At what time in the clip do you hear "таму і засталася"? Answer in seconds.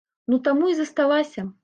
0.47-1.45